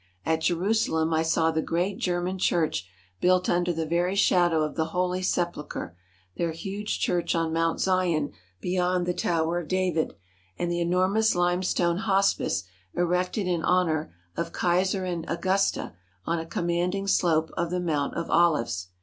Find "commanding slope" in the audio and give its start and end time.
16.47-17.51